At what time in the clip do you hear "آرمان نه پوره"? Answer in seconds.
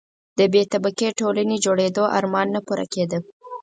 2.17-2.85